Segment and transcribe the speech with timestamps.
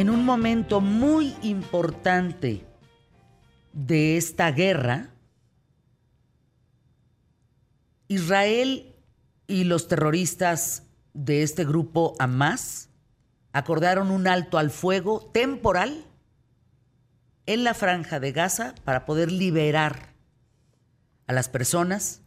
[0.00, 2.64] en un momento muy importante
[3.74, 5.10] de esta guerra,
[8.08, 8.94] Israel
[9.46, 12.88] y los terroristas de este grupo Hamas
[13.52, 16.02] acordaron un alto al fuego temporal
[17.44, 20.14] en la franja de Gaza para poder liberar
[21.26, 22.22] a las personas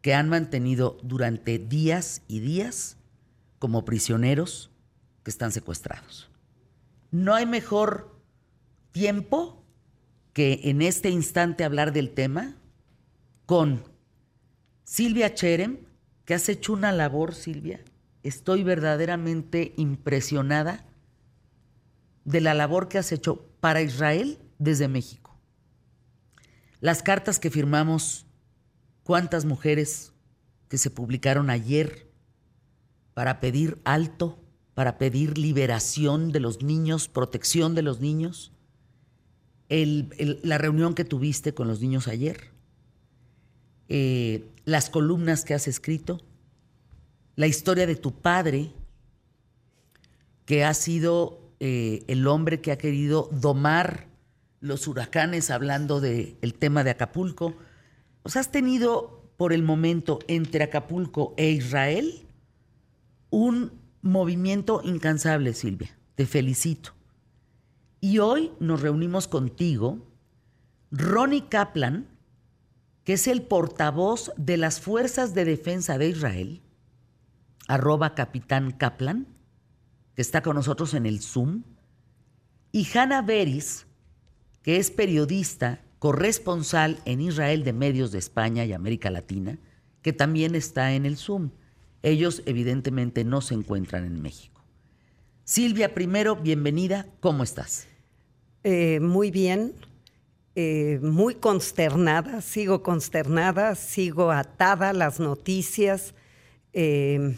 [0.00, 2.96] que han mantenido durante días y días
[3.60, 4.72] como prisioneros
[5.22, 6.31] que están secuestrados.
[7.12, 8.18] No hay mejor
[8.90, 9.64] tiempo
[10.32, 12.56] que en este instante hablar del tema
[13.44, 13.84] con
[14.84, 15.80] Silvia Cherem,
[16.24, 17.84] que has hecho una labor, Silvia.
[18.22, 20.86] Estoy verdaderamente impresionada
[22.24, 25.38] de la labor que has hecho para Israel desde México.
[26.80, 28.26] Las cartas que firmamos,
[29.02, 30.14] cuántas mujeres
[30.68, 32.10] que se publicaron ayer
[33.12, 34.41] para pedir alto,
[34.74, 38.52] para pedir liberación de los niños, protección de los niños,
[39.68, 42.50] la reunión que tuviste con los niños ayer,
[43.88, 46.20] eh, las columnas que has escrito,
[47.36, 48.72] la historia de tu padre,
[50.44, 54.08] que ha sido eh, el hombre que ha querido domar
[54.60, 57.54] los huracanes, hablando del tema de Acapulco.
[58.22, 62.26] O sea, has tenido por el momento entre Acapulco e Israel
[63.30, 65.96] un movimiento incansable, Silvia.
[66.14, 66.92] Te felicito.
[68.00, 70.06] Y hoy nos reunimos contigo,
[70.90, 72.08] Ronnie Kaplan,
[73.04, 76.62] que es el portavoz de las Fuerzas de Defensa de Israel,
[77.68, 79.26] arroba capitán Kaplan,
[80.14, 81.62] que está con nosotros en el Zoom,
[82.72, 83.86] y Hannah Beris,
[84.62, 89.58] que es periodista, corresponsal en Israel de medios de España y América Latina,
[90.02, 91.50] que también está en el Zoom.
[92.02, 94.64] Ellos evidentemente no se encuentran en México.
[95.44, 97.06] Silvia, primero, bienvenida.
[97.20, 97.86] ¿Cómo estás?
[98.64, 99.74] Eh, muy bien,
[100.54, 106.14] eh, muy consternada, sigo consternada, sigo atada a las noticias.
[106.72, 107.36] Eh,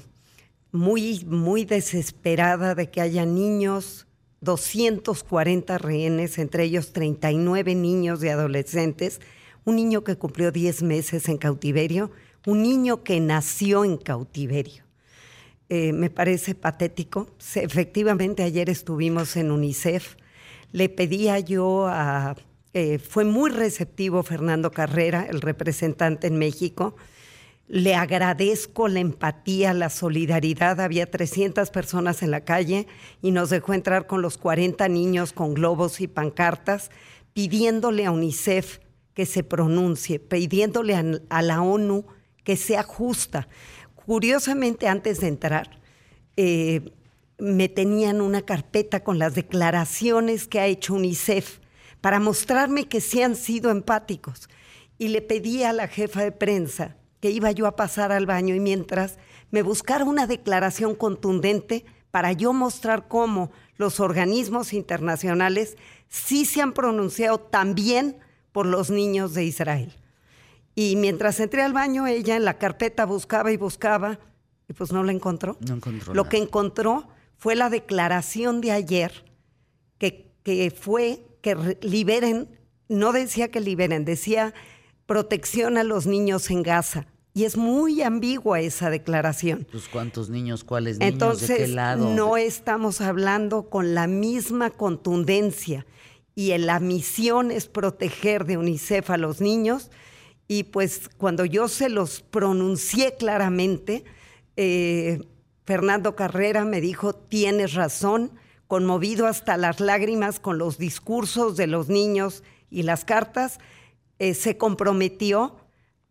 [0.75, 4.07] muy, muy desesperada de que haya niños,
[4.41, 9.21] 240 rehenes, entre ellos 39 niños y adolescentes,
[9.65, 12.11] un niño que cumplió 10 meses en cautiverio,
[12.47, 14.85] un niño que nació en cautiverio.
[15.69, 17.29] Eh, me parece patético.
[17.55, 20.17] Efectivamente, ayer estuvimos en UNICEF.
[20.73, 22.37] Le pedía yo a...
[22.75, 26.97] Eh, fue muy receptivo Fernando Carrera, el representante en México,
[27.67, 30.81] le agradezco la empatía, la solidaridad.
[30.81, 32.87] Había 300 personas en la calle
[33.23, 36.91] y nos dejó entrar con los 40 niños con globos y pancartas
[37.33, 38.79] pidiéndole a UNICEF
[39.15, 40.95] que se pronuncie, pidiéndole
[41.31, 42.05] a, la ONU
[42.45, 43.49] que sea justa.
[44.07, 45.81] Curiosamente, antes de entrar,
[46.37, 46.93] eh,
[47.39, 51.59] me tenían una carpeta con las declaraciones que ha hecho UNICEF
[52.01, 54.49] para mostrarme que sí han sido empáticos.
[54.99, 58.55] Y le pedí a la jefa de prensa que iba yo a pasar al baño
[58.55, 59.19] y mientras
[59.51, 65.77] me buscara una declaración contundente para yo mostrar cómo los organismos internacionales
[66.09, 68.19] sí se han pronunciado también
[68.53, 69.93] por los niños de Israel.
[70.75, 74.19] Y mientras entré al baño, ella en la carpeta buscaba y buscaba,
[74.69, 75.57] y pues no la encontró.
[75.61, 76.15] No encontró.
[76.15, 79.25] Lo que encontró fue la declaración de ayer,
[79.99, 82.49] que, que fue que liberen,
[82.89, 84.55] no decía que liberen, decía
[85.05, 87.07] protección a los niños en Gaza.
[87.35, 89.67] Y es muy ambigua esa declaración.
[89.71, 92.15] Pues cuántos niños, cuáles niños, Entonces, de qué lado.
[92.15, 95.85] No estamos hablando con la misma contundencia.
[96.37, 99.91] Y la misión es proteger de UNICEF a los niños.
[100.47, 104.05] Y pues cuando yo se los pronuncié claramente,
[104.57, 105.21] eh,
[105.65, 108.33] Fernando Carrera me dijo, tienes razón,
[108.67, 113.59] conmovido hasta las lágrimas con los discursos de los niños y las cartas,
[114.19, 115.57] eh, se comprometió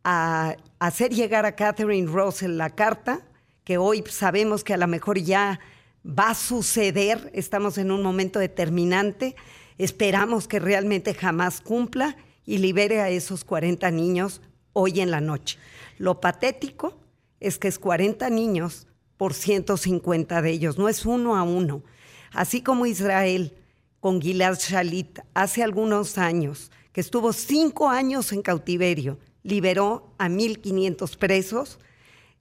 [0.04, 3.22] a hacer llegar a Catherine Russell la carta,
[3.64, 5.60] que hoy sabemos que a lo mejor ya
[6.06, 9.36] va a suceder, estamos en un momento determinante,
[9.78, 14.42] esperamos que realmente jamás cumpla y libere a esos 40 niños
[14.74, 15.58] hoy en la noche.
[15.98, 16.98] Lo patético
[17.40, 18.88] es que es 40 niños
[19.18, 21.84] por 150 de ellos, no es uno a uno.
[22.32, 23.56] Así como Israel
[24.00, 31.18] con Gilad Shalit hace algunos años, que estuvo cinco años en cautiverio, liberó a 1.500
[31.18, 31.80] presos.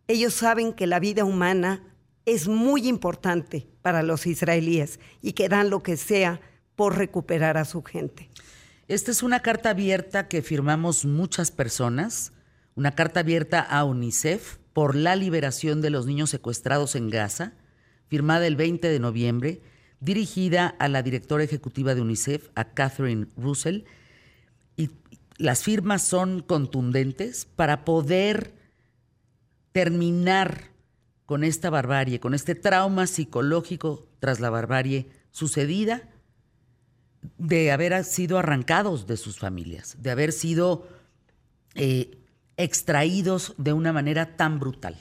[0.09, 1.85] Ellos saben que la vida humana
[2.25, 6.41] es muy importante para los israelíes y que dan lo que sea
[6.75, 8.29] por recuperar a su gente.
[8.89, 12.33] Esta es una carta abierta que firmamos muchas personas,
[12.75, 17.53] una carta abierta a UNICEF por la liberación de los niños secuestrados en Gaza,
[18.09, 19.63] firmada el 20 de noviembre,
[20.01, 23.85] dirigida a la directora ejecutiva de UNICEF, a Catherine Russell,
[24.77, 24.91] y
[25.37, 28.53] las firmas son contundentes para poder
[29.71, 30.73] terminar
[31.25, 36.12] con esta barbarie, con este trauma psicológico tras la barbarie sucedida,
[37.39, 40.89] de haber sido arrancados de sus familias, de haber sido
[41.75, 42.19] eh,
[42.57, 44.97] extraídos de una manera tan brutal.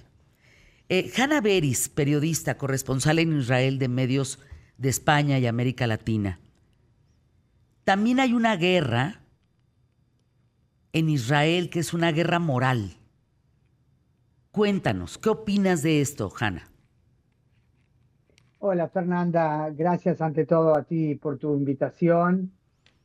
[0.89, 4.39] Eh, Hanna Beris, periodista, corresponsal en Israel de medios
[4.77, 6.39] de España y América Latina.
[7.83, 9.21] También hay una guerra
[10.93, 12.97] en Israel que es una guerra moral.
[14.51, 16.70] Cuéntanos, ¿qué opinas de esto, Hanna?
[18.63, 22.51] Hola Fernanda, gracias ante todo a ti por tu invitación.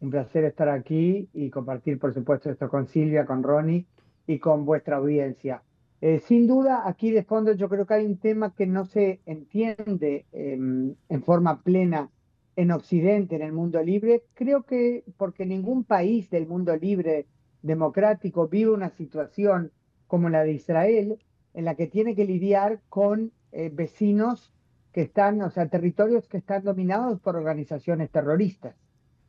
[0.01, 3.87] Un placer estar aquí y compartir, por supuesto, esto con Silvia, con Ronnie
[4.27, 5.63] y con vuestra audiencia.
[6.03, 9.23] Eh, sin duda, aquí de fondo yo creo que hay un tema que no se
[9.25, 12.11] entiende em, en forma plena
[12.55, 14.25] en Occidente, en el mundo libre.
[14.35, 17.29] Creo que porque ningún país del mundo libre
[17.63, 19.73] democrático vive una situación
[20.07, 21.19] como la de Israel,
[21.55, 24.53] en la que tiene que lidiar con eh, vecinos
[24.97, 28.75] que están, o sea, territorios que están dominados por organizaciones terroristas.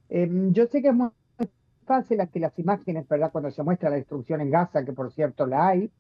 [0.10, 1.12] Em, yo sé que es muy
[1.86, 3.32] fácil aquí las imágenes, ¿verdad?
[3.32, 5.92] Cuando se muestra la destrucción en Gaza, que por cierto la hay,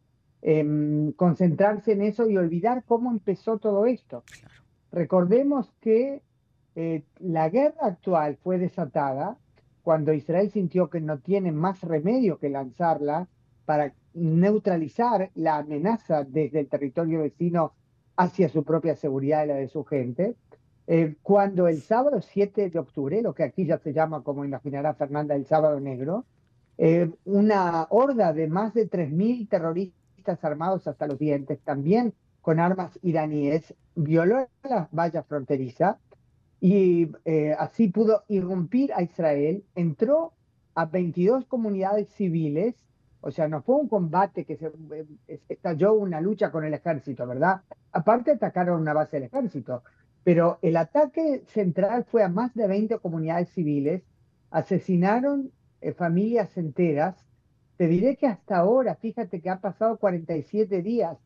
[0.41, 4.23] Em, concentrarse en eso y olvidar cómo empezó todo esto.
[4.91, 6.21] Recordemos que
[6.75, 9.37] eh, la guerra actual fue desatada
[9.81, 13.27] cuando Israel sintió que no tiene más remedio que lanzarla
[13.65, 17.73] para neutralizar la amenaza desde el territorio vecino
[18.17, 20.35] hacia su propia seguridad y la de su gente.
[20.87, 24.93] Eh, cuando el sábado 7 de octubre, lo que aquí ya se llama, como imaginará
[24.93, 26.25] Fernanda, el sábado negro,
[26.77, 32.97] eh, una horda de más de 3.000 terroristas armados hasta los dientes, también con armas
[33.01, 35.99] iraníes, violó la valla fronteriza
[36.59, 40.33] y eh, así pudo irrumpir a Israel, entró
[40.73, 42.75] a 22 comunidades civiles,
[43.21, 44.67] o sea, no fue un combate que se
[45.27, 47.61] eh, estalló una lucha con el ejército, ¿verdad?
[47.91, 49.83] Aparte atacaron una base del ejército,
[50.23, 54.03] pero el ataque central fue a más de 20 comunidades civiles,
[54.51, 57.15] asesinaron eh, familias enteras,
[57.77, 61.17] te diré que hasta ahora, fíjate que ha pasado 47 días,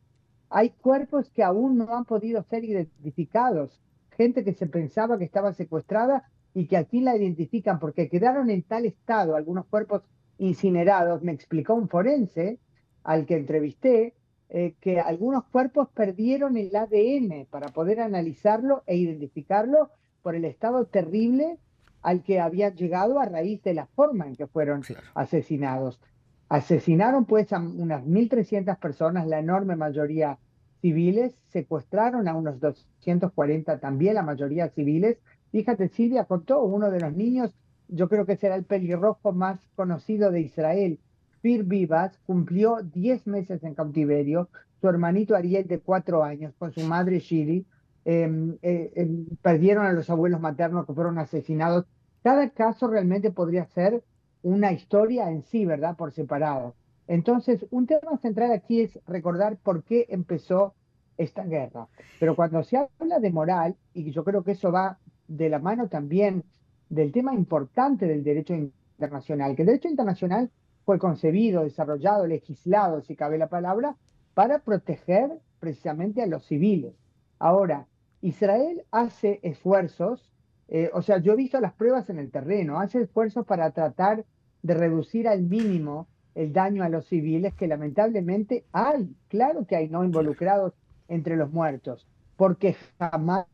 [0.50, 3.82] hay cuerpos que aún no han podido ser identificados,
[4.18, 8.64] gente que se pensaba que estaba secuestrada y que aquí la identifican porque quedaron en
[8.64, 10.04] tal estado, algunos cuerpos
[10.42, 11.22] incinerados.
[11.22, 12.58] Me explicó un forense
[13.04, 14.16] al que entrevisté
[14.50, 19.92] eh, que algunos cuerpos perdieron el ADN para poder analizarlo e identificarlo
[20.24, 21.58] por el estado terrible
[22.02, 24.82] al que habían llegado a raíz de la forma en que fueron
[25.14, 26.02] asesinados.
[26.50, 30.40] Asesinaron pues a unas 1.300 personas, la enorme mayoría
[30.82, 35.20] civiles, secuestraron a unos 240 también, la mayoría civiles.
[35.52, 37.54] Fíjate, Silvia contó, uno de los niños,
[37.92, 41.00] yo creo que será el pelirrojo más conocido de Israel,
[41.42, 44.50] Fir Vivas, cumplió 10 meses en cautiverio,
[44.80, 47.66] su hermanito Ariel de 4 años, con su madre Shiri,
[48.06, 51.86] em, eh, em, perdieron a los abuelos maternos que fueron asesinados.
[52.24, 54.04] Cada caso realmente podría ser
[54.42, 55.96] una historia en sí, ¿verdad?
[55.98, 56.76] Por separado.
[57.08, 60.74] Entonces, un tema central aquí es recordar por qué empezó
[61.18, 61.88] esta guerra.
[62.20, 65.88] Pero cuando se habla de moral, y yo creo que eso va de la mano
[65.88, 66.44] también
[66.92, 70.52] del tema importante del derecho internacional, que el derecho internacional
[70.86, 73.96] fue concebido, desarrollado, legislado, si cabe la palabra,
[74.36, 76.94] para proteger precisamente a los civiles.
[77.40, 77.88] Ahora,
[78.22, 80.32] Israel hace esfuerzos
[80.74, 84.24] eh, o sea, yo he visto las pruebas en el terreno, hace esfuerzos para tratar
[84.64, 89.90] de reducir al mínimo el daño a los civiles, que lamentablemente hay, claro que hay
[89.90, 90.74] no involucrados
[91.10, 92.08] entre los muertos,
[92.38, 93.48] porque jamás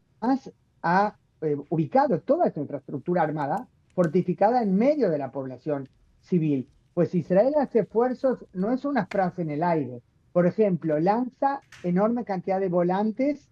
[0.83, 5.87] ha eh, ubicado toda esta infraestructura armada fortificada en medio de la población
[6.21, 6.69] civil.
[6.93, 10.01] Pues Israel hace esfuerzos, no es una frase en el aire.
[10.33, 13.49] Por ejemplo, lanza enorme cantidad de volantes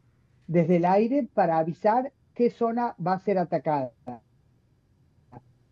[0.48, 3.92] desde el aire para avisar qué zona va a ser atacada.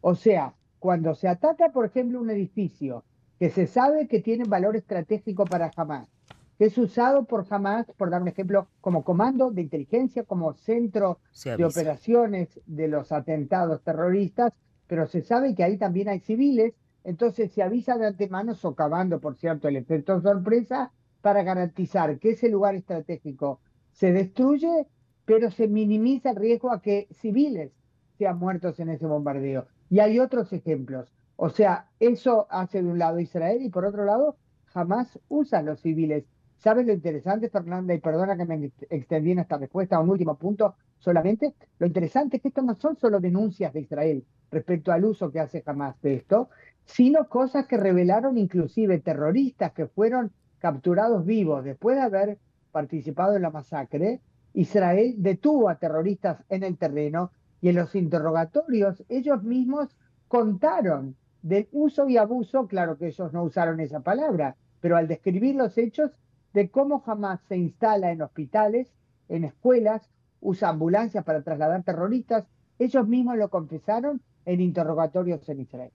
[0.02, 3.04] O sea, cuando se ataca, por ejemplo, un edificio
[3.40, 6.10] que se sabe que tiene valor estratégico para Hamas,
[6.58, 11.20] que es usado por Hamas, por dar un ejemplo, como comando de inteligencia, como centro
[11.44, 14.54] de operaciones de los atentados terroristas,
[14.88, 19.36] pero se sabe que ahí también hay civiles, entonces se avisa de antemano, socavando, por
[19.36, 20.92] cierto, el efecto sorpresa,
[21.22, 24.88] para garantizar que ese lugar estratégico se destruye
[25.26, 27.72] pero se minimiza el riesgo a que civiles
[28.18, 29.68] sean muertos en ese bombardeo.
[29.90, 31.14] Y hay otros ejemplos.
[31.36, 35.64] O sea, eso hace de un lado Israel y por otro lado, jamás usa a
[35.64, 36.26] los civiles.
[36.64, 37.94] ¿Sabes lo interesante, Fernanda?
[37.94, 41.56] Y perdona que me extendí en esta respuesta un último punto solamente.
[41.78, 45.42] Lo interesante es que esto no son solo denuncias de Israel respecto al uso que
[45.42, 46.48] hace Hamas de esto,
[46.86, 52.38] sino cosas que revelaron inclusive terroristas que fueron capturados vivos después de haber
[52.72, 54.22] participado en la masacre.
[54.54, 59.98] Israel detuvo a terroristas en el terreno y en los interrogatorios ellos mismos
[60.30, 65.56] contaron del uso y abuso, claro que ellos no usaron esa palabra, pero al describir
[65.56, 66.12] los hechos
[66.54, 68.88] de cómo jamás se instala en hospitales,
[69.30, 70.02] en escuelas,
[70.40, 72.46] usa ambulancias para trasladar terroristas,
[72.80, 75.92] ellos mismos lo confesaron en interrogatorios en Israel.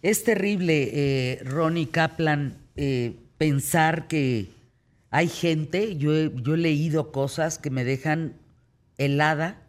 [0.00, 4.50] Es terrible, eh, Ronnie Kaplan, eh, pensar que
[5.10, 8.34] hay gente, yo yo he leído cosas que me dejan
[8.96, 9.62] helada,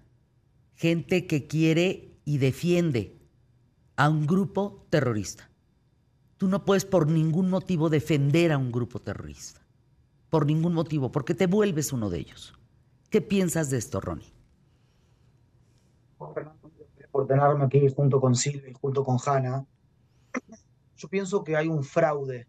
[0.75, 3.15] gente que quiere y defiende
[3.95, 5.49] a un grupo terrorista.
[6.37, 9.62] Tú no puedes por ningún motivo defender a un grupo terrorista.
[10.33, 12.55] Por ningún motivo, porque te vuelves uno de ellos.
[13.11, 14.33] ¿Qué piensas de esto, Ronnie?
[17.11, 19.63] Por tenerme aquí junto con Silvia y junto con Hanna,
[20.97, 22.47] yo pienso que hay un fraude.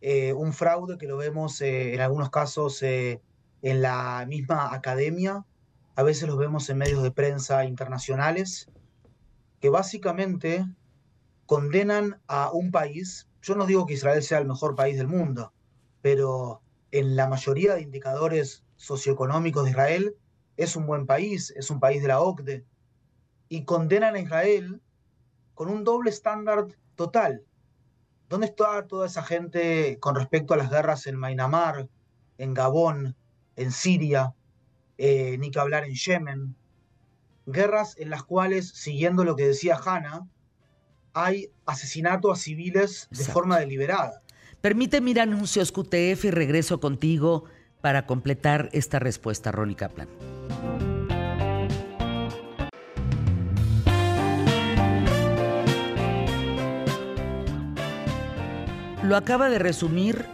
[0.00, 3.22] Eh, un fraude que lo vemos eh, en algunos casos eh,
[3.62, 5.46] en la misma academia,
[5.94, 8.68] a veces lo vemos en medios de prensa internacionales,
[9.60, 10.66] que básicamente
[11.46, 15.52] condenan a un país, yo no digo que Israel sea el mejor país del mundo,
[16.02, 16.60] pero
[16.92, 20.16] en la mayoría de indicadores socioeconómicos de Israel
[20.56, 22.64] es un buen país, es un país de la OCDE,
[23.48, 24.80] y condenan a Israel
[25.54, 26.66] con un doble estándar
[26.96, 27.44] total.
[28.28, 31.88] ¿Dónde está toda esa gente con respecto a las guerras en Myanmar,
[32.36, 33.16] en Gabón,
[33.56, 34.34] en Siria,
[34.98, 36.56] eh, ni que hablar en Yemen?
[37.52, 40.28] guerras en las cuales, siguiendo lo que decía Hanna,
[41.14, 44.22] hay asesinato a civiles de forma deliberada.
[44.60, 47.44] Permíteme ir anuncios QTF y regreso contigo
[47.80, 50.08] para completar esta respuesta, Ronnie Kaplan.
[59.04, 60.26] Lo acaba de resumir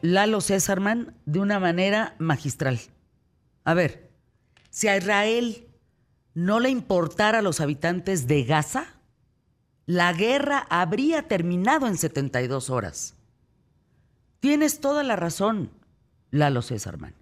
[0.00, 2.78] Lalo Césarman de una manera magistral.
[3.64, 4.10] A ver,
[4.70, 5.66] si a Israel
[6.32, 8.86] no le importara a los habitantes de Gaza,
[9.86, 13.13] la guerra habría terminado en 72 horas.
[14.44, 15.70] Tienes toda la razón,
[16.30, 17.14] Lalo Césarman.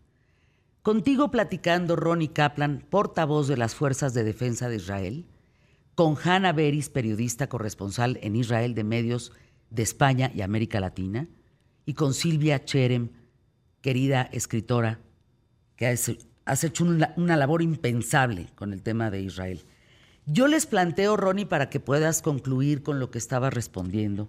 [0.82, 5.26] Contigo platicando Ronnie Kaplan, portavoz de las Fuerzas de Defensa de Israel,
[5.94, 9.30] con Hanna Beris, periodista corresponsal en Israel de medios
[9.70, 11.28] de España y América Latina,
[11.86, 13.10] y con Silvia Cherem,
[13.82, 14.98] querida escritora,
[15.76, 15.94] que ha
[16.44, 19.62] has hecho una, labor impensable con el tema de Israel.
[20.26, 24.28] Yo les planteo, Ronnie, para que puedas concluir con lo que estaba respondiendo.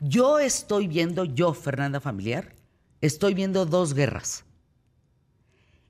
[0.00, 2.54] Yo estoy viendo, yo, Fernanda Familiar,
[3.00, 4.44] estoy viendo dos guerras.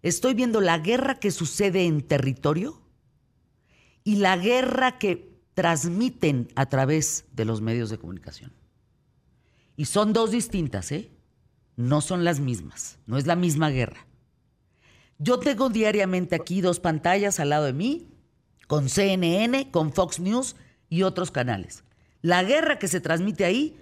[0.02, 2.80] Estoy viendo la guerra que sucede en territorio
[4.04, 8.52] y la guerra que transmiten a través de los medios de comunicación.
[9.76, 11.10] Y son dos distintas, ¿eh?
[11.76, 14.06] No son las mismas, no es la misma guerra.
[15.18, 18.08] Yo tengo diariamente aquí dos pantallas al lado de mí,
[18.66, 20.56] con CNN, con Fox News
[20.88, 21.84] y otros canales.
[22.22, 23.76] La guerra que se transmite ahí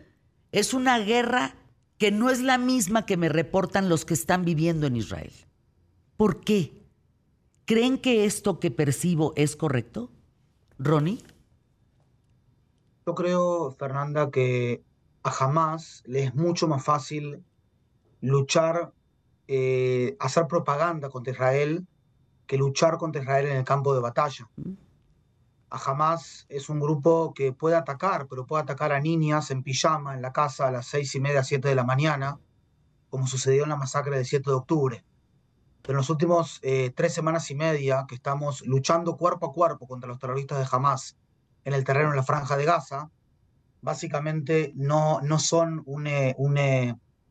[0.53, 1.55] es una guerra
[1.99, 5.33] que no es la misma que me reportan los que están viviendo en Israel.
[6.17, 6.85] ¿Por qué?
[7.65, 10.11] ¿Creen que esto que percibo es correcto?
[10.79, 11.23] Ronnie.
[13.07, 14.83] Yo creo, Fernanda, que
[15.23, 17.43] a Hamas le es mucho más fácil
[18.21, 18.93] luchar
[19.49, 21.87] eh, hacer propaganda contra Israel
[22.47, 24.49] que luchar contra Israel en el campo de batalla.
[25.68, 30.14] A Hamas es un grupo que puede atacar, pero puede atacar a niñas en pijama
[30.14, 32.38] en la casa a las seis y media, siete de la mañana,
[33.11, 35.04] como sucedió en la masacre del 7 de octubre.
[35.82, 39.87] Pero en los últimos eh, tres semanas y media que estamos luchando cuerpo a cuerpo
[39.87, 41.16] contra los terroristas de Hamas
[41.64, 43.11] en el terreno en la franja de Gaza,
[43.80, 46.58] básicamente no, no son un, eh, un,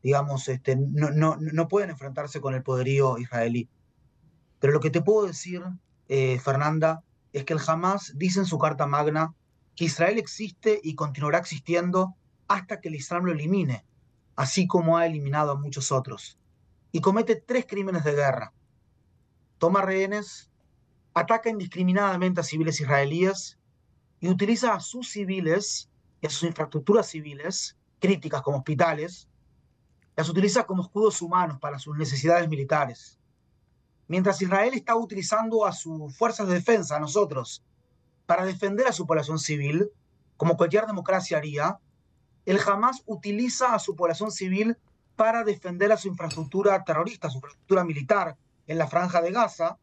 [0.02, 3.68] digamos, este, no, no, no pueden enfrentarse con el poderío israelí.
[4.58, 5.62] Pero lo que te puedo decir,
[6.08, 7.02] eh, Fernanda,
[7.36, 9.34] es que el Hamas dice en su carta magna
[9.74, 12.16] que Israel existe y continuará existiendo
[12.48, 13.84] hasta que el Islam lo elimine,
[14.36, 16.38] así como ha eliminado a muchos otros.
[16.92, 18.54] Y comete tres crímenes de guerra.
[19.58, 20.50] Toma rehenes,
[21.12, 23.58] ataca indiscriminadamente a civiles israelíes
[24.18, 25.90] y utiliza a sus civiles
[26.22, 29.28] y a sus infraestructuras civiles, críticas como hospitales,
[30.16, 33.15] las utiliza como escudos humanos para sus necesidades militares.
[34.08, 37.64] Mientras Israel está utilizando a sus fuerzas de defensa, a nosotros,
[38.26, 39.90] para defender a su población civil,
[40.36, 41.78] como cualquier democracia haría,
[42.44, 44.76] el Hamas utiliza a su población civil
[45.16, 48.36] para defender a su infraestructura terrorista, su infraestructura militar
[48.66, 49.78] en la franja de Gaza,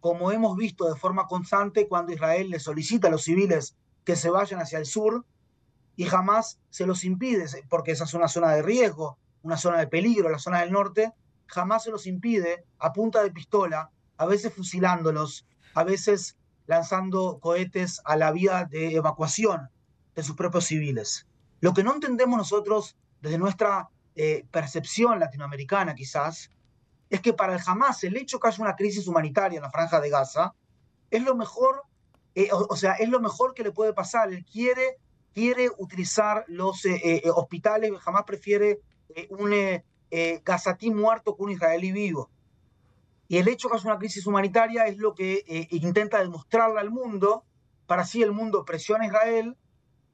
[0.00, 4.30] como hemos visto de forma constante cuando Israel le solicita a los civiles que se
[4.30, 5.24] vayan hacia el sur
[5.96, 9.86] y jamás se los impide, porque esa es una zona de riesgo, una zona de
[9.86, 11.12] peligro, la zona del norte,
[11.46, 16.36] jamás se los impide a punta de pistola, a veces fusilándolos, a veces
[16.66, 19.68] lanzando cohetes a la vía de evacuación
[20.14, 21.26] de sus propios civiles.
[21.60, 26.50] Lo que no entendemos nosotros desde nuestra eh, percepción latinoamericana quizás,
[27.10, 30.00] es que para el Hamas el hecho que haya una crisis humanitaria en la franja
[30.00, 30.54] de Gaza
[31.10, 31.82] es lo mejor,
[32.34, 34.32] eh, o, sea, es lo mejor que le puede pasar.
[34.32, 34.98] Él quiere,
[35.32, 38.80] quiere utilizar los eh, hospitales, jamás prefiere
[39.30, 39.52] un
[40.44, 42.30] gazatí muerto que un israelí vivo.
[43.28, 47.44] Y el hecho que haya una crisis humanitaria es lo que intenta demostrarle al mundo,
[47.86, 49.56] para así el mundo presiona a Israel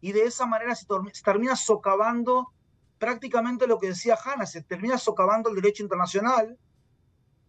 [0.00, 2.52] y de esa manera se, se termina socavando
[2.99, 6.59] prácticamente lo que decía Hanna, se termina socavando el derecho internacional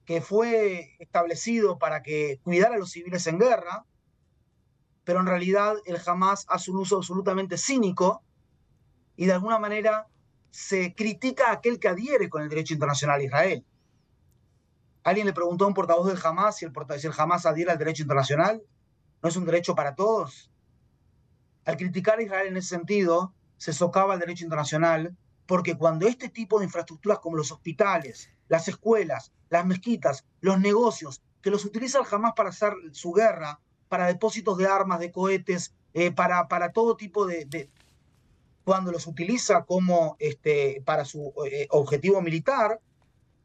[0.06, 3.86] que fue establecido para que cuidara a los civiles en guerra,
[5.04, 8.24] pero en realidad el Hamas hace un uso absolutamente cínico
[9.16, 10.08] y de alguna manera
[10.52, 13.66] se critica a aquel que adhiere con el derecho internacional a Israel.
[15.04, 17.78] Alguien le preguntó a un portavoz del Hamas si el, si el Hamas adhiere al
[17.78, 18.62] derecho internacional.
[19.24, 20.52] ¿No es un derecho para todos?
[21.66, 25.16] Al criticar a Israel en ese sentido, se socava el derecho internacional
[25.46, 31.22] porque cuando este tipo de infraestructuras como los hospitales, las escuelas, las mezquitas, los negocios,
[31.42, 35.74] que los utiliza el Hamas para hacer su guerra, para depósitos de armas, de cohetes,
[35.94, 37.70] eh, para, para todo tipo de,
[38.64, 42.80] Cuando los utiliza como este, para su eh, objetivo militar,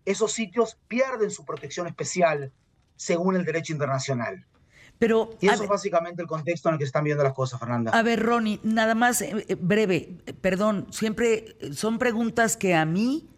[0.04, 2.52] esos sitios pierden su protección especial
[2.96, 4.46] según el derecho internacional.
[4.98, 7.60] Pero, y eso es básicamente el contexto en el que se están viendo las cosas,
[7.60, 7.90] Fernanda.
[7.92, 13.28] A ver, Ronnie, nada más eh, eh, breve, perdón, siempre son preguntas que a mí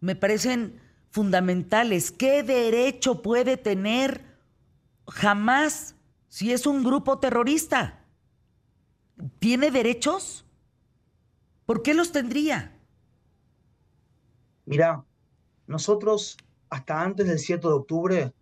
[0.00, 2.10] me parecen fundamentales.
[2.10, 4.22] ¿Qué derecho puede tener
[5.06, 5.94] jamás
[6.28, 8.04] si es un grupo terrorista?
[9.38, 10.44] ¿Tiene derechos?
[11.66, 12.76] ¿Por qué los tendría?
[14.64, 15.04] Mira,
[15.66, 16.36] nosotros
[16.70, 18.32] hasta antes del 7 de octubre,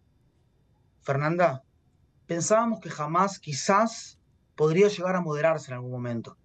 [1.01, 1.65] Fernanda,
[2.27, 4.19] pensábamos que jamás quizás
[4.55, 6.37] podría llegar a moderarse en algún momento.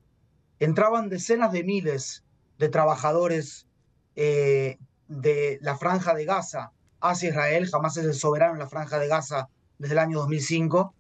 [0.60, 2.24] Entraban decenas de miles
[2.58, 3.68] de trabajadores
[4.16, 8.98] eh, de la franja de Gaza hacia Israel, jamás es el soberano en la franja
[8.98, 10.94] de Gaza desde el año 2005,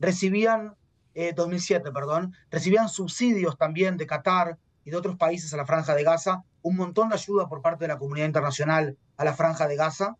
[0.00, 0.76] recibían,
[1.34, 5.96] 2007, eh, perdón, recibían subsidios también de Qatar y de otros países a la franja
[5.96, 9.66] de Gaza, un montón de ayuda por parte de la comunidad internacional a la franja
[9.66, 10.16] de Gaza,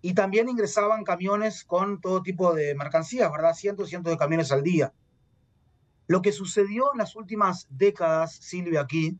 [0.00, 3.54] y también ingresaban camiones con todo tipo de mercancías, ¿verdad?
[3.54, 4.94] Cientos y cientos de camiones al día.
[6.06, 9.18] Lo que sucedió en las últimas décadas, Silvia, aquí,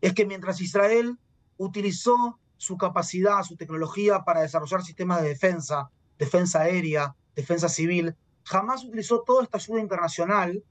[0.00, 1.16] es que mientras Israel
[1.56, 8.84] utilizó su capacidad, su tecnología para desarrollar sistemas de defensa, defensa aérea, defensa civil, jamás
[8.84, 10.64] utilizó toda esta ayuda internacional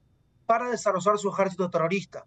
[0.46, 2.26] para desarrollar su ejército terrorista.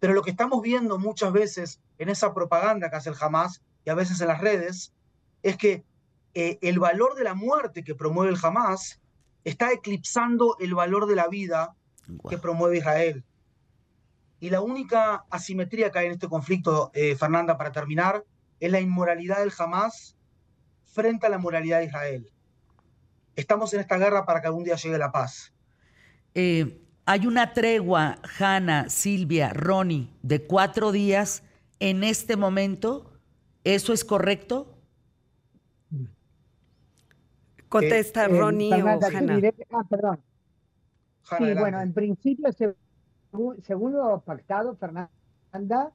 [0.00, 3.90] Pero lo que estamos viendo muchas veces en esa propaganda que hace el Hamas y
[3.90, 4.92] a veces en las redes
[5.42, 5.84] es que
[6.34, 9.00] eh, el valor de la muerte que promueve el Hamas
[9.44, 11.76] está eclipsando el valor de la vida
[12.28, 13.24] que promueve Israel.
[14.40, 18.24] Y la única asimetría que hay en este conflicto, eh, Fernanda, para terminar,
[18.58, 20.16] es la inmoralidad del Hamas
[20.86, 22.32] frente a la moralidad de Israel.
[23.36, 25.52] Estamos en esta guerra para que algún día llegue la paz.
[26.34, 31.42] Eh, hay una tregua, Hanna, Silvia, Ronnie, de cuatro días
[31.78, 33.10] en este momento.
[33.64, 34.76] ¿Eso es correcto?
[37.68, 39.40] Contesta eh, Ronnie o Hanna.
[39.70, 40.20] Ah, perdón.
[41.22, 42.48] sí, bueno, en principio,
[43.62, 45.92] según, lo pactado, Fernanda,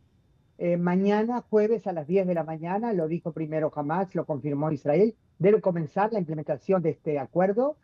[0.58, 4.72] eh, mañana, jueves a las 10 de la mañana, lo dijo primero Hamas, lo confirmó
[4.72, 7.76] Israel, debe comenzar la implementación de este acuerdo,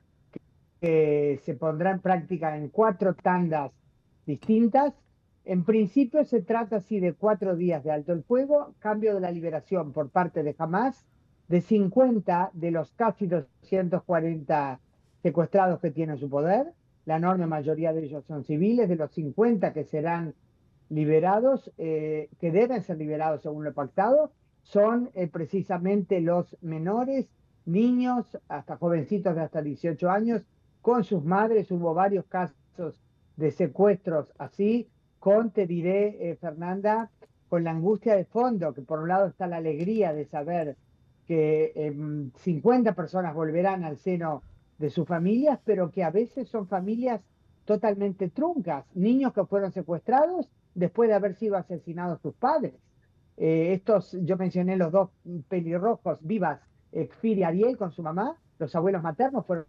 [0.81, 3.71] que se pondrá en práctica en cuatro tandas
[4.25, 4.93] distintas.
[5.45, 9.31] En principio se trata así de cuatro días de alto el fuego, cambio de la
[9.31, 11.05] liberación por parte de Hamas
[11.47, 14.79] de 50 de los casi 240
[15.21, 16.73] secuestrados que tiene su poder,
[17.05, 20.33] la enorme mayoría de ellos son civiles, de los 50 que serán
[20.89, 24.31] liberados, eh, que deben ser liberados según lo pactado,
[24.63, 27.27] son eh, precisamente los menores,
[27.65, 30.45] niños, hasta jovencitos de hasta 18 años,
[30.81, 31.71] con sus madres.
[31.71, 33.01] Hubo varios casos
[33.37, 34.89] de secuestros así,
[35.19, 37.09] con, te diré, eh, Fernanda,
[37.49, 40.77] con la angustia de fondo, que por un lado está la alegría de saber
[41.27, 41.93] que
[42.37, 44.41] 50 em, personas volverán al seno
[44.77, 47.21] de sus familias, pero que a veces son familias
[47.65, 52.73] totalmente truncas, niños que fueron secuestrados después de haber sido asesinados sus padres.
[53.37, 55.09] Eh, estos, yo mencioné los dos
[55.47, 56.59] pelirrojos vivas,
[56.91, 59.65] Kfir y Ariel con su mamá, los abuelos maternos fueron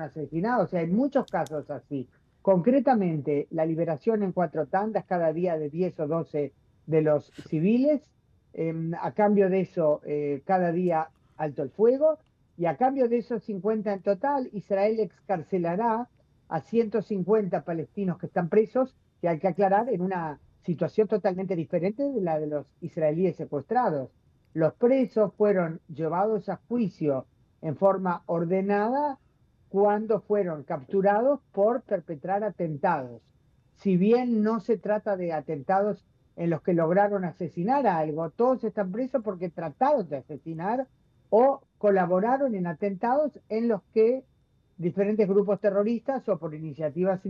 [0.00, 0.66] asesinados.
[0.66, 2.08] O sea, hay muchos casos así.
[2.42, 6.52] Concretamente, la liberación en cuatro tandas cada día de 10 o 12
[6.86, 8.02] de los civiles.
[8.52, 12.18] Em, a cambio de eso, eh, cada día alto el fuego.
[12.56, 16.08] Y a cambio de esos 50 en total, Israel excarcelará
[16.48, 22.02] a 150 palestinos que están presos, que hay que aclarar, en una situación totalmente diferente
[22.02, 24.10] de la de los israelíes secuestrados.
[24.52, 27.26] Los presos fueron llevados a juicio
[27.60, 29.18] en forma ordenada
[29.74, 33.20] cuando fueron capturados por perpetrar atentados.
[33.78, 36.04] Si bien no se trata de atentados
[36.36, 40.86] en los que lograron asesinar a algo, todos están presos porque trataron de asesinar
[41.28, 44.22] o colaboraron en atentados en los que
[44.76, 47.22] diferentes grupos terroristas o por iniciativas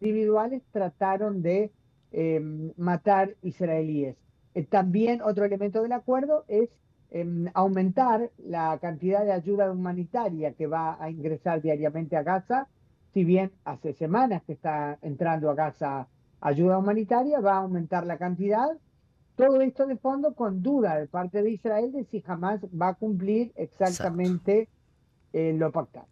[0.00, 1.70] individuales trataron de
[2.10, 4.16] em, matar israelíes.
[4.56, 6.70] Eh, también otro elemento del acuerdo es
[7.10, 12.68] em, aumentar la cantidad de ayuda humanitaria que va a ingresar diariamente a Gaza,
[13.14, 16.06] si bien hace semanas que está entrando a Gaza
[16.40, 18.68] ayuda humanitaria, va a aumentar la cantidad.
[19.36, 22.94] Todo esto de fondo con duda de parte de Israel de si jamás va a
[22.94, 24.68] cumplir exactamente
[25.32, 26.06] eh, lo pactado.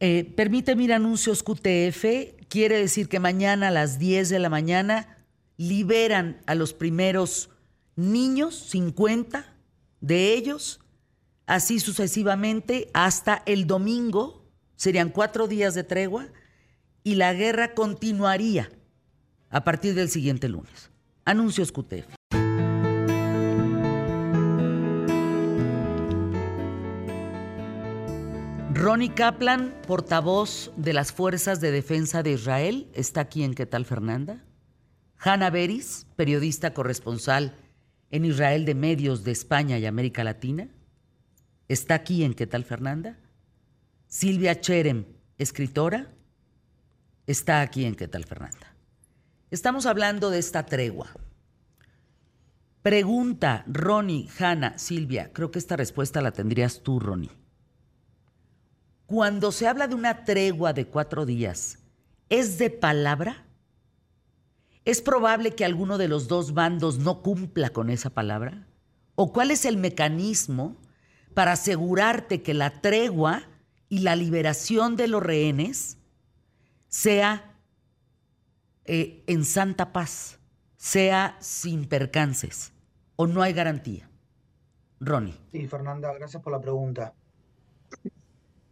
[0.00, 2.04] Eh, permíteme ir anuncios QTF.
[2.48, 5.18] Quiere decir que mañana a las 10 de la mañana
[5.56, 7.50] liberan a los primeros
[7.96, 9.53] niños, 50
[10.04, 10.80] de ellos,
[11.46, 14.44] así sucesivamente hasta el domingo.
[14.76, 16.26] Serían cuatro días de tregua
[17.02, 18.70] y la guerra continuaría
[19.48, 20.90] a partir del siguiente lunes.
[21.24, 22.14] Anuncios QTF.
[28.74, 33.86] Ronnie Kaplan, portavoz de las Fuerzas de Defensa de Israel, está aquí en ¿Qué tal
[33.86, 34.44] Fernanda?
[35.16, 37.56] Hanna Beris, periodista corresponsal
[38.14, 40.68] en Israel de Medios de España y América Latina,
[41.66, 43.18] está aquí en ¿Qué tal Fernanda?
[44.06, 45.04] Silvia Cherem,
[45.36, 46.14] escritora,
[47.26, 48.72] está aquí en ¿Qué tal Fernanda?
[49.50, 51.08] Estamos hablando de esta tregua.
[52.82, 57.32] Pregunta Ronnie, Hanna, Silvia, creo que esta respuesta la tendrías tú, Ronnie.
[59.06, 61.80] Cuando se habla de una tregua de cuatro días,
[62.28, 63.43] ¿es de palabra?
[64.84, 68.66] ¿Es probable que alguno de los dos bandos no cumpla con esa palabra?
[69.14, 70.76] ¿O cuál es el mecanismo
[71.32, 73.42] para asegurarte que la tregua
[73.88, 75.98] y la liberación de los rehenes
[76.88, 77.56] sea
[78.84, 80.38] eh, en santa paz,
[80.76, 82.72] sea sin percances
[83.16, 84.10] o no hay garantía?
[85.00, 85.34] Ronnie.
[85.52, 87.14] Sí, Fernanda, gracias por la pregunta.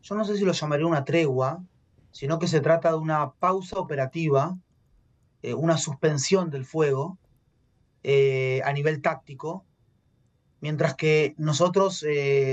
[0.03, 1.62] Yo no sé si lo llamaría una tregua,
[2.11, 4.59] sino que se trata de una pausa operativa,
[5.42, 7.18] eh, una suspensión del fuego
[8.02, 9.64] eh, a nivel táctico,
[10.61, 12.05] mientras que nosotros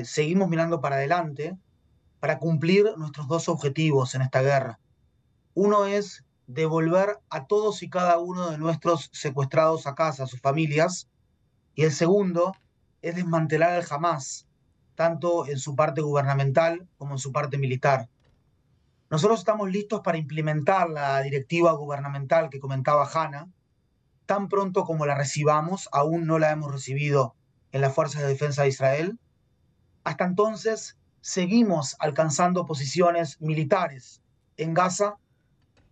[0.03, 1.57] seguimos mirando para adelante
[2.19, 4.79] para cumplir nuestros dos objetivos en esta guerra.
[5.53, 10.41] Uno es devolver a todos y cada uno de nuestros secuestrados a casa, a sus
[10.41, 11.07] familias.
[11.75, 12.55] Y el segundo
[13.01, 14.47] es desmantelar al Hamas,
[14.95, 18.09] tanto en su parte gubernamental como en su parte militar.
[19.09, 23.49] Nosotros estamos listos para implementar la directiva gubernamental que comentaba Hanna.
[24.27, 27.35] Tan pronto como la recibamos, aún no la hemos recibido
[27.71, 29.19] en las Fuerzas de Defensa de Israel.
[30.03, 34.21] Hasta entonces, seguimos alcanzando posiciones militares
[34.57, 35.17] en Gaza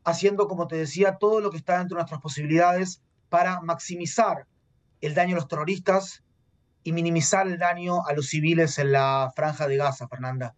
[0.04, 4.48] haciendo, como te decía, todo lo que está dentro de nuestras posibilidades para maximizar
[5.02, 6.24] el daño a los terroristas
[6.84, 10.56] y minimizar el daño a los civiles en la franja de Gaza, Fernanda.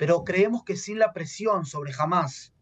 [0.00, 2.54] Pero creemos que sin la presión sobre Hamas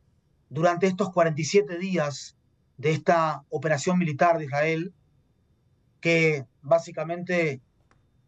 [0.51, 2.37] durante estos 47 días
[2.79, 4.93] de esta operación militar de Israel,
[6.01, 7.61] que básicamente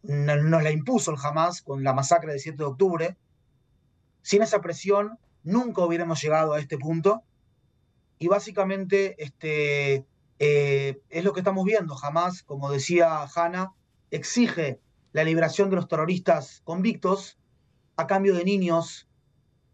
[0.04, 3.16] nos la impuso el Hamas con la masacre del 7 de octubre,
[4.22, 7.24] sin esa presión nunca hubiéramos llegado a este punto
[8.20, 10.06] y básicamente este,
[10.38, 11.96] eh, es lo que estamos viendo.
[11.96, 13.72] Jamás, como decía Hanna,
[14.12, 14.78] exige
[15.10, 17.39] la liberación de los terroristas convictos
[18.00, 19.08] a cambio de niños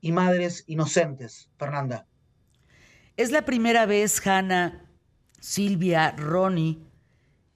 [0.00, 1.48] y madres inocentes.
[1.58, 2.06] Fernanda.
[3.16, 4.90] Es la primera vez, Hanna,
[5.40, 6.78] Silvia, Ronnie,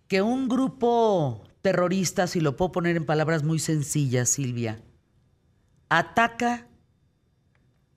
[0.08, 4.82] que un grupo terrorista, si lo puedo poner en palabras muy sencillas, Silvia,
[5.88, 6.66] ataca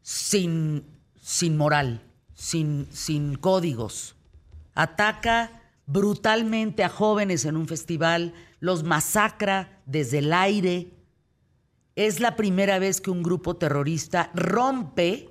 [0.01, 0.86] sin,
[1.21, 2.01] sin moral
[2.43, 4.15] sin, sin códigos.
[4.75, 10.91] Ataca brutalmente a jóvenes en un festival, los masacra desde el aire.
[11.95, 15.29] Es la primera vez que un grupo terrorista rompe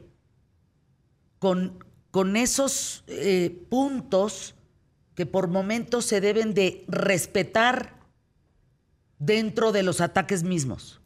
[1.38, 4.55] con, con esos eh, puntos
[5.14, 7.98] que por momentos se deben de respetar
[9.18, 11.01] dentro de los ataques mismos.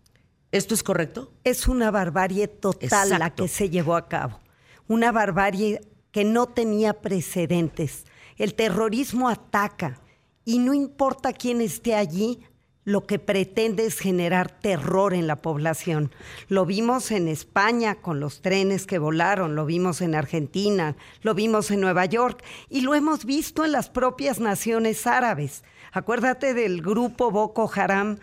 [0.53, 1.33] ¿Esto es correcto?
[1.45, 4.41] Es una barbarie total la que se llevó a cabo.
[4.89, 5.81] Una barbarie
[6.13, 8.05] que no tenía precedentes.
[8.37, 10.01] El terrorismo ataca
[10.45, 12.41] y no importa quién esté allí,
[12.87, 16.13] lo que pretende es generar terror en la población.
[16.49, 21.73] Lo vimos en España con los trenes que volaron, lo vimos en Argentina, lo vimos
[21.73, 25.65] en Nueva York y lo hemos visto en las propias naciones árabes.
[25.91, 28.19] Acuérdate del grupo Boko Haram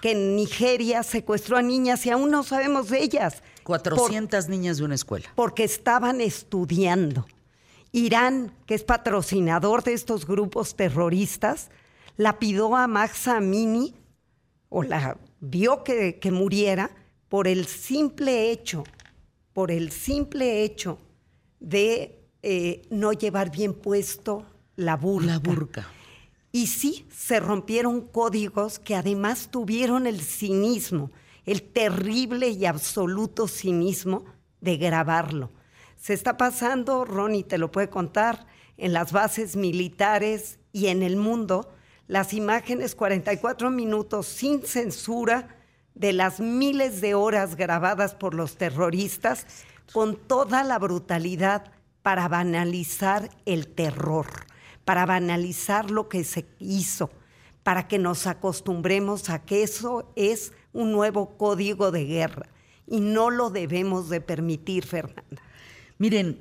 [0.00, 3.42] que en Nigeria secuestró a niñas y aún no sabemos de ellas.
[3.64, 5.28] 400 niñas de una escuela.
[5.34, 7.26] Porque estaban estudiando.
[7.92, 11.68] Irán, que es patrocinador de estos grupos terroristas,
[12.16, 13.94] lapidó a Max Amini
[14.68, 16.90] o la vio que, muriera
[17.28, 18.84] por el simple hecho,
[19.52, 20.98] por el simple hecho
[21.60, 25.26] de eh, no llevar bien puesto la burka.
[25.26, 25.88] La burka.
[26.52, 31.10] Y sí, se rompieron códigos que además tuvieron el cinismo,
[31.44, 34.24] el terrible y absoluto cinismo
[34.60, 35.50] de grabarlo.
[35.96, 38.46] Se está pasando, Ronnie te lo puede contar,
[38.78, 41.72] en las bases militares y en el mundo,
[42.08, 45.56] las imágenes 44 minutos sin censura
[45.94, 49.46] de las miles de horas grabadas por los terroristas
[49.92, 54.26] con toda la brutalidad para banalizar el terror,
[54.84, 57.10] para banalizar lo que se hizo,
[57.62, 62.46] para que nos acostumbremos a que eso es un nuevo código de guerra
[62.86, 65.42] y no lo debemos de permitir, Fernanda.
[65.98, 66.40] Miren,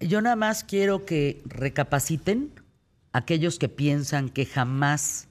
[0.00, 2.52] yo nada más quiero que recapaciten
[3.16, 5.28] aquellos que piensan que jamás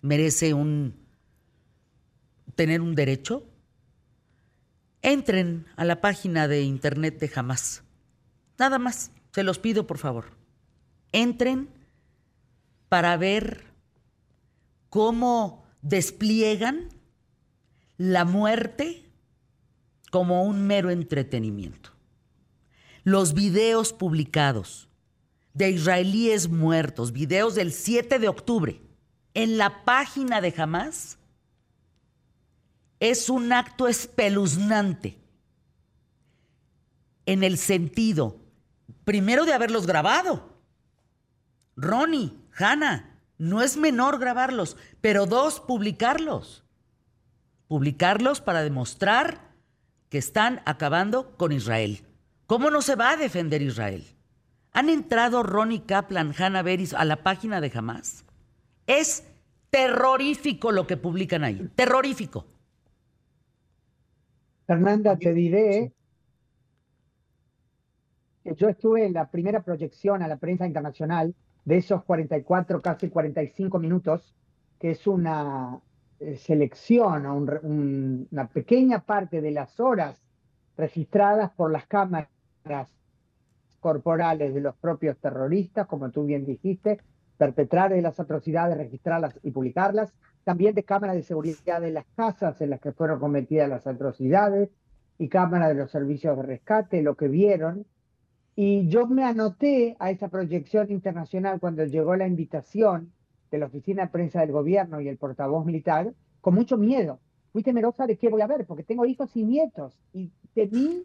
[0.00, 0.96] merece un
[2.56, 3.46] tener un derecho,
[5.02, 7.84] entren a la página de internet de Jamás.
[8.58, 10.36] Nada más, se los pido por favor.
[11.12, 11.68] Entren
[12.88, 13.66] para ver
[14.88, 16.88] cómo despliegan
[17.98, 19.08] la muerte
[20.10, 21.90] como un mero entretenimiento.
[23.04, 24.88] Los videos publicados,
[25.54, 28.80] de israelíes muertos, videos del 7 de octubre,
[29.34, 31.18] en la página de Hamas,
[33.00, 35.18] es un acto espeluznante
[37.26, 38.40] en el sentido,
[39.04, 40.56] primero de haberlos grabado.
[41.76, 46.64] Ronnie, Hannah, no es menor grabarlos, pero dos, publicarlos.
[47.66, 49.52] Publicarlos para demostrar
[50.08, 52.04] que están acabando con Israel.
[52.46, 54.04] ¿Cómo no se va a defender Israel?
[54.72, 58.24] ¿Han entrado Ronnie Kaplan, Hannah Beris a la página de Hamas?
[58.86, 59.24] Es
[59.70, 61.70] terrorífico lo que publican ahí.
[61.74, 62.46] Terrorífico.
[64.66, 65.92] Fernanda, te diré
[68.42, 73.10] que yo estuve en la primera proyección a la prensa internacional de esos 44, casi
[73.10, 74.34] 45 minutos,
[74.80, 75.80] que es una
[76.18, 77.26] eh, selección,
[78.26, 80.22] una pequeña parte de las horas
[80.76, 82.28] registradas por las cámaras
[83.82, 87.00] corporales de los propios terroristas, como tú bien dijiste,
[87.36, 90.14] perpetrar las atrocidades, registrarlas y publicarlas,
[90.44, 94.70] también de cámaras de seguridad de las casas en las que fueron cometidas las atrocidades
[95.18, 97.84] y cámaras de los servicios de rescate, lo que vieron.
[98.54, 103.12] Y yo me anoté a esa proyección internacional cuando llegó la invitación
[103.50, 107.18] de la Oficina de Prensa del Gobierno y el portavoz militar, con mucho miedo.
[107.52, 111.04] Fui temerosa de qué voy a ver, porque tengo hijos y nietos, y temí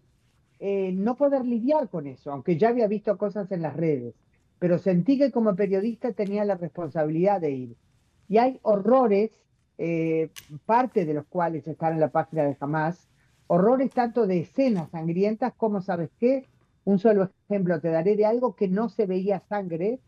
[0.60, 4.16] eh, no poder lidiar con eso, aunque ya había visto cosas en las redes,
[4.60, 7.78] pero sentí que como periodista tenía la responsabilidad de ir.
[8.28, 9.32] Y hay horrores,
[9.78, 10.32] eh,
[10.66, 13.08] parte de los cuales están en la página de Hamas,
[13.46, 16.46] horrores tanto de escenas sangrientas como, ¿sabes qué?
[16.86, 20.00] Un solo ejemplo te daré de algo que no se veía sangre,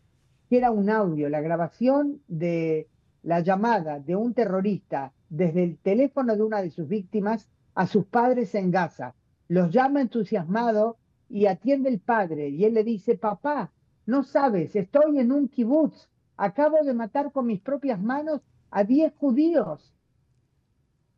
[0.48, 2.88] que era un audio, la grabación de
[3.22, 8.04] la llamada de un terrorista desde el teléfono de una de sus víctimas a sus
[8.06, 9.14] padres en Gaza
[9.50, 10.96] los llama entusiasmado
[11.28, 13.72] y atiende el padre y él le dice, papá,
[14.06, 19.12] no sabes, estoy en un kibutz, acabo de matar con mis propias manos a 10
[19.16, 19.92] judíos.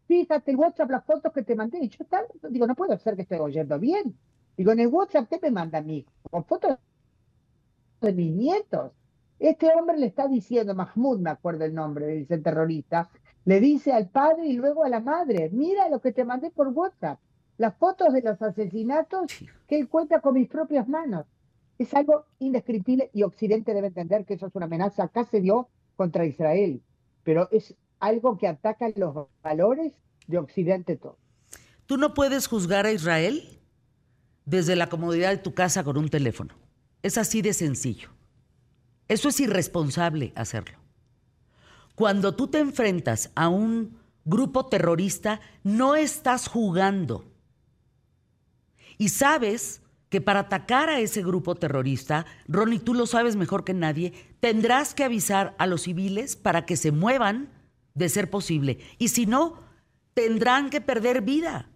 [0.07, 1.79] Fíjate el WhatsApp, las fotos que te mandé.
[1.83, 4.16] Y yo tal, digo, no puedo ser que esté oyendo bien.
[4.57, 6.07] Digo, en el WhatsApp, ¿qué me manda a mí?
[6.31, 6.79] Con fotos
[8.01, 8.92] de mis nietos.
[9.38, 13.11] Este hombre le está diciendo, Mahmoud, me acuerdo el nombre, dice el terrorista,
[13.45, 16.68] le dice al padre y luego a la madre, mira lo que te mandé por
[16.68, 17.18] WhatsApp
[17.59, 19.33] las fotos de los asesinatos
[19.67, 21.27] que él cuenta con mis propias manos.
[21.79, 25.05] Es algo indescriptible y Occidente debe entender que eso es una amenaza.
[25.05, 26.83] Acá se dio contra Israel,
[27.25, 29.93] pero es algo que ataca los valores
[30.27, 31.19] de Occidente todo.
[31.87, 33.61] Tú no puedes juzgar a Israel
[34.45, 36.55] desde la comodidad de tu casa con un teléfono.
[37.03, 38.11] Es así de sencillo.
[39.09, 40.79] Eso es irresponsable hacerlo.
[41.95, 47.25] Cuando tú te enfrentas a un grupo terrorista, no estás jugando.
[49.03, 53.75] Y sabes que para atacar a ese grupo terrorista, Ronnie, tú lo sabes mejor que
[53.75, 57.51] nadie, tendrás que avisar a los civiles para que se muevan
[57.95, 58.79] de ser posible.
[58.99, 59.59] Y si no,
[60.15, 61.69] tendrán que perder vida.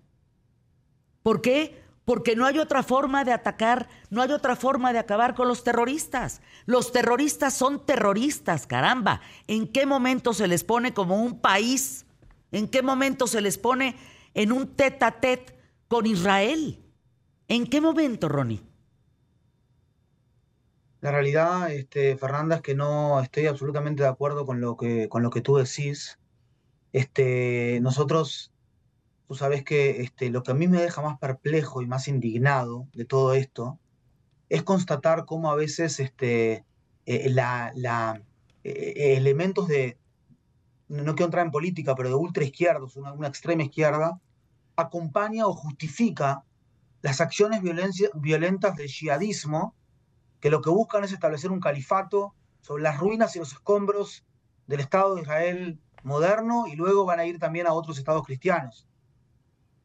[1.25, 1.83] ¿Por qué?
[2.05, 5.65] Porque no hay otra forma de atacar, no hay otra forma de acabar con los
[5.65, 6.43] terroristas.
[6.65, 9.21] Los terroristas son terroristas, caramba.
[9.49, 12.07] ¿En qué momento se les pone como un país?
[12.53, 13.97] ¿En qué momento se les pone
[14.33, 15.59] en un tete a tete
[15.89, 16.86] con Israel?
[17.48, 18.62] ¿En qué momento, Ronnie?
[21.00, 25.22] La realidad, este, Fernanda, es que no estoy absolutamente de acuerdo con lo que, con
[25.22, 26.18] lo que tú decís.
[26.92, 28.52] Este, nosotros
[29.26, 32.87] Tú sabes que este, lo que a mí me deja más perplejo y más indignado
[32.92, 33.78] de todo esto
[34.48, 36.64] es constatar cómo a veces este,
[37.06, 37.72] eh, la,
[38.62, 39.98] eh, elementos de,
[40.87, 44.20] no quiero entrar en política, pero de ultraizquierdos, una, una extrema izquierda,
[44.76, 46.44] acompaña o justifica
[47.07, 47.62] las acciones
[48.14, 49.77] violentas del yihadismo,
[50.40, 54.25] que lo que buscan es establecer un califato sobre las ruinas y los escombros
[54.66, 58.88] del Estado de Israel moderno y luego van a ir también a otros estados cristianos.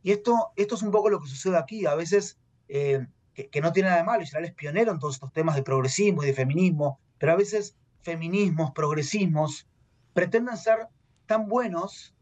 [0.02, 1.86] Y esto, esto es un poco lo que sucede aquí.
[1.86, 3.06] A veces, eh,
[3.36, 6.24] que, no tiene nada de malo, Israel es pionero en todos estos temas de progresismo
[6.24, 9.68] y de feminismo, pero a veces feminismos, progresismos,
[10.14, 10.88] pretenden ser
[11.28, 12.16] tan buenos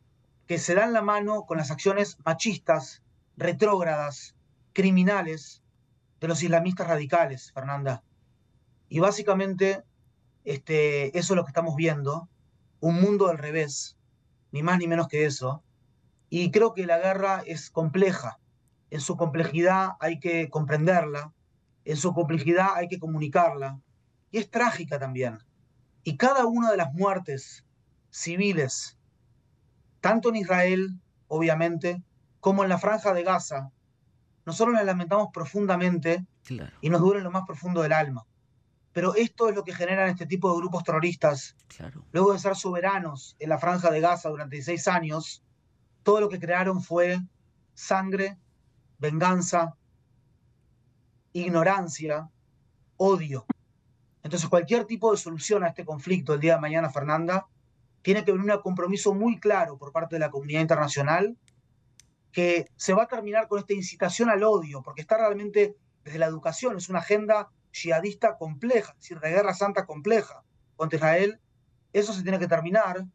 [0.45, 3.01] que se dan la mano con las acciones machistas,
[3.37, 4.35] retrógradas,
[4.79, 5.61] criminales
[6.21, 8.01] de los islamistas radicales, Fernanda.
[8.87, 9.83] Y básicamente,
[10.45, 12.29] este, eso es lo que estamos viendo,
[12.79, 13.97] un mundo al revés,
[14.53, 15.65] ni más ni menos que eso,
[16.29, 18.39] y creo que la guerra es compleja.
[18.89, 21.33] En su complejidad hay que comprenderla,
[21.83, 23.81] en su complejidad hay que comunicarla.
[24.31, 25.39] Y es trágica también.
[26.05, 27.65] Y cada una de las muertes
[28.11, 28.97] civiles,
[29.99, 32.01] tanto en Israel, obviamente,
[32.39, 33.73] como en la franja de Gaza,
[34.49, 36.25] nosotros las lamentamos profundamente
[36.81, 38.25] y nos duele en lo más profundo del alma.
[38.91, 41.55] Pero esto es lo que generan este tipo de grupos terroristas.
[42.11, 45.43] Luego de ser soberanos en la franja de Gaza durante 16 años,
[46.01, 47.21] todo lo que crearon fue
[47.75, 48.39] sangre,
[48.97, 49.75] venganza,
[51.31, 52.31] ignorancia,
[52.97, 53.45] odio.
[54.23, 57.45] Entonces cualquier tipo de solución a este conflicto el día de mañana, Fernanda,
[58.01, 61.37] tiene que venir un compromiso muy claro por parte de la comunidad internacional
[62.31, 66.27] que se va a terminar con esta incitación al odio, porque está realmente desde la
[66.27, 70.43] educación, es una agenda yihadista compleja, es decir, de guerra santa compleja
[70.75, 71.39] contra Israel.
[71.93, 73.05] Eso se tiene que terminar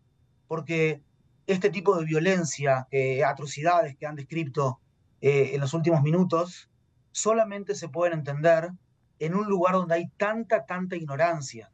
[0.46, 1.02] porque
[1.46, 4.80] este tipo de violencia, eh, atrocidades que han descrito
[5.20, 6.70] eh, en los últimos minutos,
[7.12, 8.70] solamente se pueden entender
[9.18, 11.70] en un lugar donde hay tanta, tanta ignorancia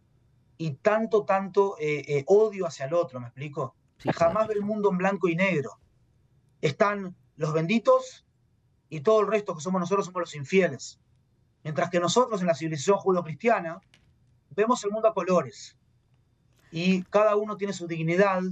[0.59, 3.74] y tanto, tanto eh, odio hacia el otro, ¿me explico?
[4.14, 5.79] Jamás ve el mundo en blanco y negro.
[6.61, 8.26] Están los benditos
[8.90, 11.00] y todo el resto que somos nosotros somos los infieles.
[11.64, 13.81] Mientras que nosotros en la civilización judio-cristiana
[14.50, 15.74] vemos el mundo a colores
[16.70, 18.42] y cada uno tiene su dignidad,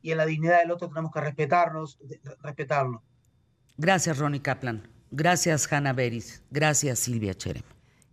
[0.00, 1.98] y en la dignidad del otro tenemos que respetarnos,
[2.40, 3.02] respetarlo.
[3.76, 4.88] Gracias, Ronnie Kaplan.
[5.10, 6.42] Gracias, Hanna Beris.
[6.50, 7.62] Gracias, Silvia Cherem.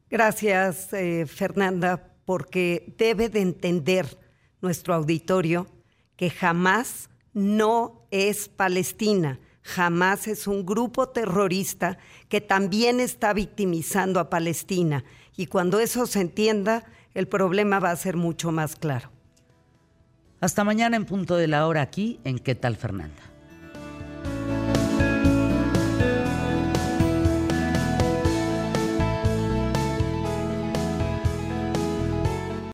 [0.10, 4.20] Gracias, eh, Fernanda, porque debe de entender
[4.62, 5.68] nuestro auditorio
[6.18, 11.98] que jamás no es Palestina, jamás es un grupo terrorista
[12.30, 15.04] que también está victimizando a Palestina.
[15.36, 19.10] Y cuando eso se entienda, el problema va a ser mucho más claro.
[20.40, 23.35] Hasta mañana en punto de la hora aquí en ¿Qué tal Fernanda?